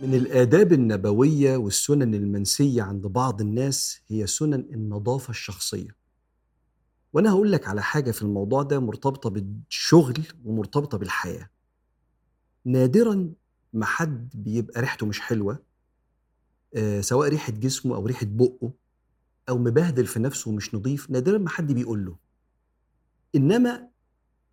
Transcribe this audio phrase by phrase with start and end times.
[0.00, 5.88] من الآداب النبوية والسنن المنسية عند بعض الناس هي سنن النظافة الشخصية.
[7.12, 11.50] وأنا هقول لك على حاجة في الموضوع ده مرتبطة بالشغل ومرتبطة بالحياة.
[12.64, 13.32] نادرا
[13.72, 15.62] ما حد بيبقى ريحته مش حلوة
[16.74, 18.72] آه، سواء ريحة جسمه أو ريحة بقه
[19.48, 22.16] أو مبهدل في نفسه ومش نظيف نادرا ما حد بيقول له.
[23.34, 23.88] إنما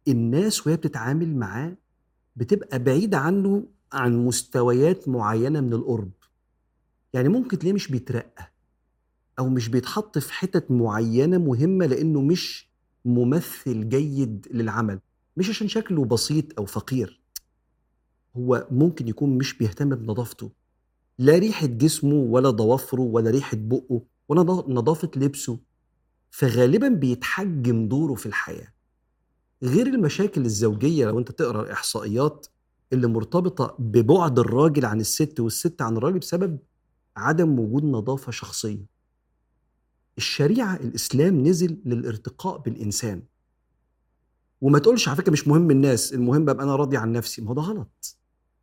[0.08, 1.78] الناس وهي بتتعامل معاه
[2.36, 6.12] بتبقى بعيدة عنه عن مستويات معينة من القرب.
[7.14, 8.52] يعني ممكن تلاقيه مش بيترقى
[9.40, 12.70] أو مش بيتحط في حتت معينة مهمة لأنه مش
[13.06, 15.00] ممثل جيد للعمل.
[15.38, 17.22] مش عشان شكله بسيط أو فقير.
[18.38, 20.52] هو ممكن يكون مش بيهتم بنظافته.
[21.20, 25.60] لا ريحة جسمه ولا ضوافره ولا ريحة بقه ولا نظافة لبسه.
[26.32, 28.74] فغالبا بيتحجم دوره في الحياة.
[29.64, 32.48] غير المشاكل الزوجية لو أنت تقرأ الإحصائيات
[32.96, 36.58] اللي مرتبطة ببعد الراجل عن الست والست عن الراجل بسبب
[37.18, 38.86] عدم وجود نظافة شخصية.
[40.18, 43.22] الشريعة الإسلام نزل للارتقاء بالإنسان.
[44.62, 47.42] وما تقولش على فكرة مش مهم الناس المهم أبقى أنا راضي عن نفسي.
[47.42, 48.18] ما هو ده غلط.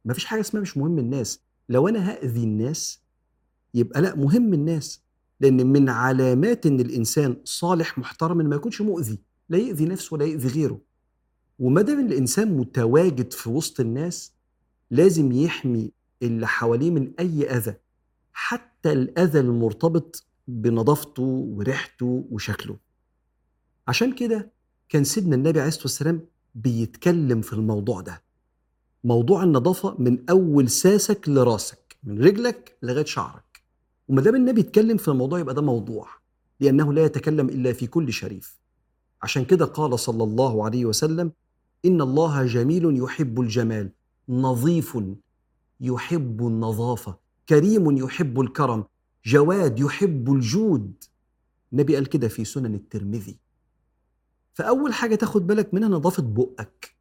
[0.04, 1.40] ما فيش حاجة اسمها مش مهم الناس.
[1.68, 3.02] لو أنا هأذي الناس
[3.74, 5.02] يبقى لأ مهم الناس.
[5.40, 9.18] لأن من علامات إن الإنسان صالح محترم إن ما يكونش مؤذي.
[9.48, 10.80] لا يأذي نفسه ولا يأذي غيره.
[11.62, 14.32] وما دام الإنسان متواجد في وسط الناس
[14.90, 17.74] لازم يحمي اللي حواليه من أي أذى
[18.32, 22.76] حتى الأذى المرتبط بنظافته وريحته وشكله.
[23.88, 24.52] عشان كده
[24.88, 26.20] كان سيدنا النبي عليه الصلاة والسلام
[26.54, 28.22] بيتكلم في الموضوع ده.
[29.04, 33.62] موضوع النظافة من أول ساسك لراسك من رجلك لغاية شعرك.
[34.08, 36.08] وما دام النبي اتكلم في الموضوع يبقى ده موضوع
[36.60, 38.58] لأنه لا يتكلم إلا في كل شريف.
[39.22, 41.32] عشان كده قال صلى الله عليه وسلم
[41.84, 43.92] إن الله جميل يحب الجمال
[44.28, 44.98] نظيف
[45.80, 47.18] يحب النظافة
[47.48, 48.84] كريم يحب الكرم
[49.26, 51.04] جواد يحب الجود.
[51.72, 53.38] النبي قال كده في سنن الترمذي.
[54.54, 56.96] فأول حاجة تاخد بالك منها نظافة بقك.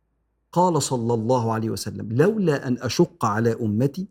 [0.51, 4.07] قال صلى الله عليه وسلم لولا أن أشق على أمتي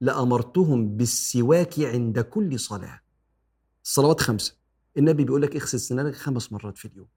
[0.00, 3.00] لأمرتهم بالسواك عند كل صلاة.
[3.84, 4.56] الصلوات خمسة.
[4.98, 7.08] النبي بيقول لك اغسل سنانك خمس مرات في اليوم.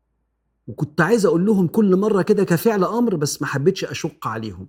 [0.67, 4.67] وكنت عايز أقول لهم كل مرة كده كفعل أمر بس ما حبيتش أشق عليهم.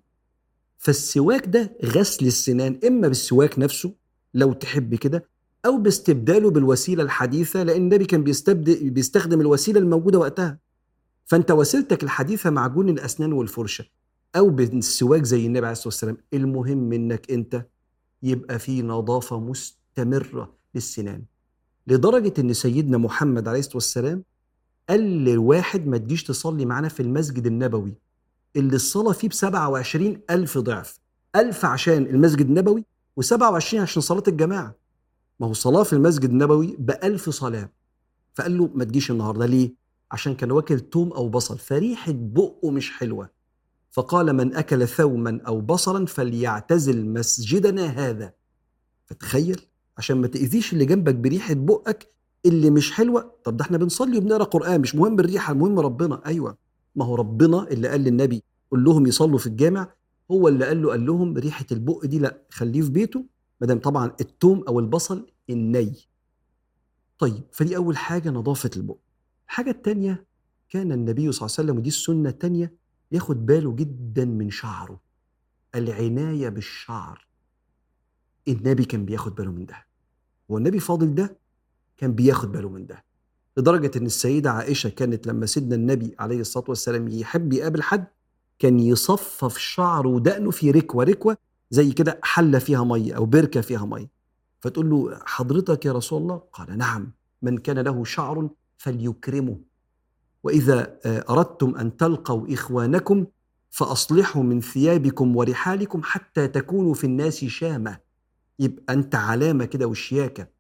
[0.79, 3.95] فالسواك ده غسل السنان إما بالسواك نفسه
[4.35, 5.29] لو تحب كده
[5.67, 10.59] أو باستبداله بالوسيلة الحديثة لأن النبي كان بيستبدل بيستخدم الوسيلة الموجودة وقتها.
[11.25, 13.85] فأنت وسيلتك الحديثة معجون الأسنان والفرشة
[14.37, 16.17] أو بالسواك زي النبي عليه الصلاة والسلام.
[16.35, 17.67] المهم إنك أنت
[18.23, 21.23] يبقى في نظافة مستمرة للسنان.
[21.87, 24.23] لدرجة إن سيدنا محمد عليه الصلاة والسلام
[24.89, 27.95] قال لواحد ما تجيش تصلي معانا في المسجد النبوي
[28.57, 30.99] اللي الصلاة فيه ب 27 ألف ضعف
[31.37, 32.85] ألف عشان المسجد النبوي
[33.21, 34.75] و27 عشان صلاة الجماعة.
[35.41, 37.71] ما هو صلاة في المسجد النبوي بألف صلاة.
[38.35, 39.75] فقال له ما تجيش النهاردة ليه؟
[40.11, 43.31] عشان كان واكل توم أو بصل فريحة بقه مش حلوة.
[43.91, 48.33] فقال من أكل ثوما أو بصلا فليعتزل مسجدنا هذا.
[49.07, 49.61] فتخيل
[49.99, 52.13] عشان ما تأذيش اللي جنبك بريحة بقك
[52.47, 56.23] اللي مش حلوة طب ده إحنا بنصلي وبنقرأ قرآن مش مهم الريحة المهم ربنا.
[56.27, 56.57] أيوه.
[56.97, 59.93] ما هو ربنا اللي قال للنبي قول لهم يصلوا في الجامع
[60.31, 63.25] هو اللي قال له قال لهم ريحة البق دي لا خليه في بيته
[63.61, 65.93] ما دام طبعا التوم أو البصل الني.
[67.19, 68.97] طيب فدي أول حاجة نظافة البق.
[69.49, 70.25] الحاجة الثانية
[70.69, 72.75] كان النبي صلى الله عليه وسلم ودي السنة الثانية
[73.13, 75.01] ياخد باله جدا من شعره.
[75.75, 77.27] العناية بالشعر.
[78.49, 79.87] النبي كان بياخد باله من ده.
[80.51, 81.39] هو النبي فاضل ده
[81.97, 83.05] كان بياخد باله من ده
[83.57, 88.07] لدرجة إن السيدة عائشة كانت لما سيدنا النبي عليه الصلاة والسلام يحب يقابل حد
[88.59, 91.37] كان يصفف شعره ودقنه في ركوة ركوة
[91.71, 94.11] زي كده حلة فيها مية أو بركة فيها مية.
[94.61, 97.13] فتقول له حضرتك يا رسول الله؟ قال نعم
[97.43, 99.59] من كان له شعر فليكرمه
[100.43, 103.27] وإذا آه، أردتم أن تلقوا إخوانكم
[103.71, 107.99] فأصلحوا من ثيابكم ورحالكم حتى تكونوا في الناس شامة.
[108.59, 110.56] يبقى أنت علامة كده وشياكة.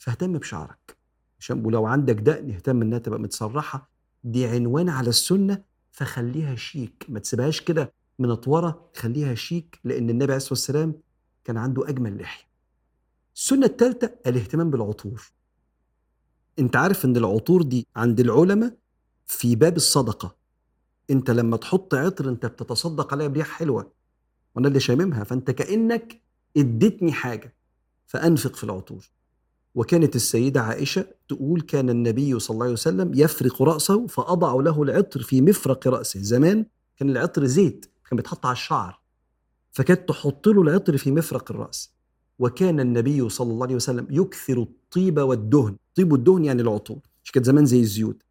[0.00, 0.96] فاهتم بشعرك.
[1.38, 3.90] عشان ولو عندك دقن اهتم إنها تبقى متسرحه
[4.24, 7.06] دي عنوان على السنة فخليها شيك.
[7.08, 10.94] ما تسيبهاش كده منطوره خليها شيك لأن النبي عليه الصلاة والسلام
[11.44, 12.44] كان عنده أجمل لحية.
[13.34, 15.22] السنة الثالثة الاهتمام بالعطور.
[16.58, 18.76] أنت عارف إن العطور دي عند العلماء
[19.26, 20.36] في باب الصدقة.
[21.10, 23.92] أنت لما تحط عطر أنت بتتصدق عليها بريح حلوة.
[24.54, 25.24] وأنا اللي شاممها.
[25.24, 26.22] فأنت كأنك
[26.56, 27.56] اديتني حاجة.
[28.06, 29.10] فأنفق في العطور.
[29.74, 35.22] وكانت السيدة عائشة تقول كان النبي صلى الله عليه وسلم يفرق رأسه فأضع له العطر
[35.22, 36.20] في مفرق رأسه.
[36.20, 39.00] زمان كان العطر زيت كان بيتحط على الشعر.
[39.72, 41.92] فكانت تحط له العطر في مفرق الرأس.
[42.38, 45.76] وكان النبي صلى الله عليه وسلم يكثر الطيب والدهن.
[45.88, 48.22] الطيب والدهن يعني العطور مش كانت زمان زي الزيوت.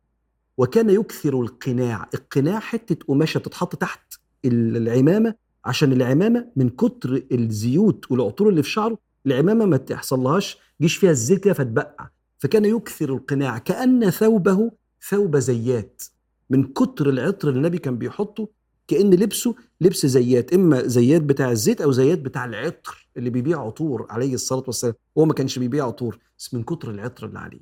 [0.58, 2.10] وكان يكثر القناع.
[2.14, 4.14] القناع حتة قماشة تتحط تحت
[4.46, 5.36] العمامة
[5.66, 11.44] عشان العمامة من كتر الزيوت والعطور اللي في شعره العمامة ما تحصلهاش جيش فيها الزيت
[11.44, 12.10] كده فتبقع.
[12.38, 14.72] فكان يكثر القناع كأن ثوبه
[15.10, 16.04] ثوب زيات.
[16.50, 18.48] من كتر العطر اللي النبي كان بيحطه
[18.88, 20.54] كأن لبسه لبس زيات.
[20.54, 24.94] إما زيات بتاع الزيت أو زيات بتاع العطر اللي بيبيع عطور عليه الصلاة والسلام.
[25.18, 27.62] هو ما كانش بيبيع عطور بس من كتر العطر اللي عليه.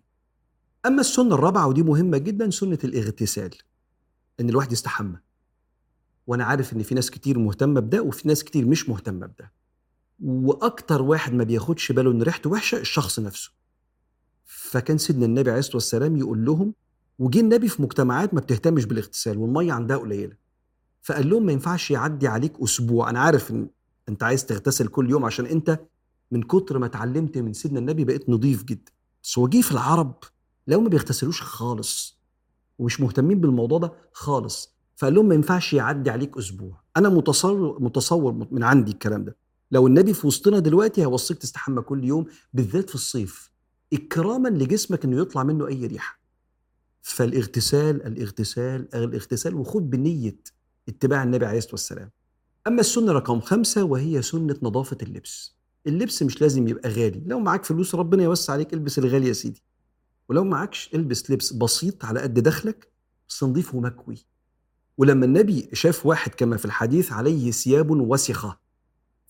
[0.86, 3.50] أما السنة الرابعة ودي مهمة جدا سنة الاغتسال.
[4.40, 5.18] إن الواحد يستحمى.
[6.28, 9.52] وأنا عارف إن في ناس كتير مهتمة بده وفي ناس كتير مش مهتمة بده.
[10.24, 13.52] وأكتر واحد ما بياخدش باله إن ريحته وحشة الشخص نفسه.
[14.46, 16.74] فكان سيدنا النبي عليه الصلاة والسلام يقول لهم
[17.20, 20.36] وجه النبي في مجتمعات ما بتهتمش بالاغتسال والمية عندها قليلة.
[21.02, 23.10] فقال لهم ما ينفعش يعدي عليك أسبوع.
[23.10, 23.70] أنا عارف إن
[24.10, 25.80] أنت عايز تغتسل كل يوم عشان أنت
[26.32, 28.92] من كتر ما اتعلمت من سيدنا النبي بقيت نظيف جدا.
[29.24, 30.16] بس هو جه في العرب
[30.68, 32.20] لو ما بيغتسلوش خالص
[32.80, 34.76] ومش مهتمين بالموضوع ده خالص.
[34.96, 36.82] فقال لهم ما ينفعش يعدي عليك أسبوع.
[36.98, 39.36] أنا متصور متصور من عندي الكلام ده.
[39.72, 43.52] لو النبي في وسطنا دلوقتي هيوصيك تستحمى كل يوم بالذات في الصيف.
[43.94, 46.20] إكراما لجسمك إنه يطلع منه أي ريحة.
[47.02, 50.38] فالاغتسال الاغتسال الاغتسال وخد بنية
[50.90, 52.12] اتباع النبي عليه الصلاة والسلام.
[52.68, 55.56] أما السنة رقم خمسة وهي سنة نظافة اللبس.
[55.88, 57.24] اللبس مش لازم يبقى غالي.
[57.26, 59.64] لو معاك فلوس ربنا يوسع عليك البس الغالي يا سيدي.
[60.30, 62.92] ولو معكش البس لبس بسيط على قد دخلك
[63.30, 64.26] بس نظيف ومكوي.
[64.98, 68.60] ولما النبي شاف واحد كما في الحديث عليه ثياب وسخة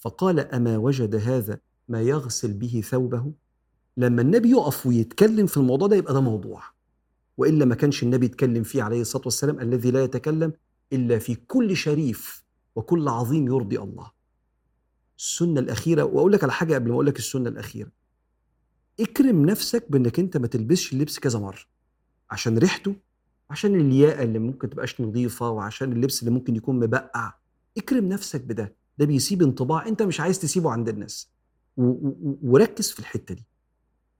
[0.08, 3.32] فقال أما وجد هذا ما يغسل به ثوبه؟
[3.98, 6.64] لما النبي يقف ويتكلم في الموضوع ده يبقى ده موضوع.
[7.38, 10.54] وإلا ما كانش النبي يتكلم فيه عليه الصلاة والسلام الذي لا يتكلم
[10.94, 12.44] إلا في كل شريف
[12.76, 14.12] وكل عظيم يرضي الله.
[15.18, 17.92] السنة الأخيرة وأقول لك على حاجة قبل ما أقول لك السنة الأخيرة.
[19.00, 21.60] اكرم نفسك بإنك أنت ما تلبسش اللبس كذا مرة.
[22.32, 22.96] عشان ريحته
[23.50, 27.34] عشان الياقة اللي ممكن تبقاش نظيفة وعشان اللبس اللي ممكن يكون مبقع.
[27.78, 28.77] اكرم نفسك بده.
[28.98, 31.32] ده بيسيب انطباع انت مش عايز تسيبه عند الناس.
[32.44, 33.46] وركز في الحتة دي.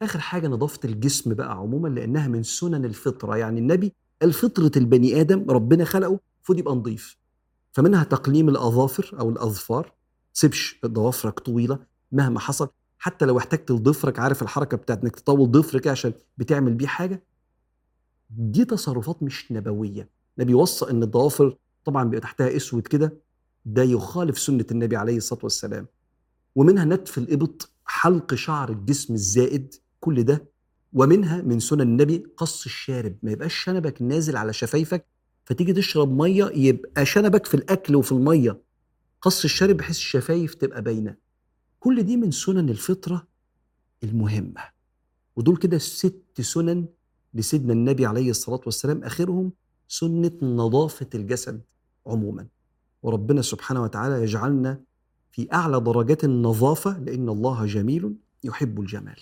[0.02, 3.38] آخر حاجة نظافه الجسم بقى عموما لأنها من سنن الفطرة.
[3.38, 7.18] يعني النبي الفطره البني آدم ربنا خلقه المفروض يبقى نظيف
[7.72, 9.94] فمنها تقليم الأظافر أو الأظفار.
[10.34, 11.80] تسيبش ضوافرك طويلة
[12.12, 12.68] مهما حصل.
[13.00, 17.24] حتى لو احتجت لضفرك عارف الحركة بتاعت إنك تطول ضفرك عشان بتعمل بيه حاجة؟
[18.30, 20.10] دي تصرفات مش نبوية.
[20.38, 23.18] النبي وصى إن الضوافر طبعا بيبقى تحتها أسود كده
[23.68, 25.88] ده يخالف سنة النبي عليه الصلاة والسلام.
[26.56, 30.46] ومنها نتف الإبط حلق شعر الجسم الزائد كل ده.
[30.94, 33.16] ومنها من سنن النبي قص الشارب.
[33.24, 35.06] ما يبقاش شنبك نازل على شفايفك
[35.46, 38.62] فتيجي تشرب مية يبقى شنبك في الأكل وفي المية.
[39.22, 41.16] قص الشارب بحيث الشفايف تبقى باينة.
[41.80, 43.28] كل دي من سنن الفطرة
[44.04, 44.62] المهمة.
[45.36, 46.86] ودول كده ست سنن
[47.34, 49.52] لسيدنا النبي عليه الصلاة والسلام آخرهم
[49.88, 51.62] سنة نظافة الجسد
[52.08, 52.48] عموما.
[53.08, 54.82] وربنا سبحانه وتعالى يجعلنا
[55.32, 59.20] في أعلى درجات النظافة لأن الله جميل يحب الجمال.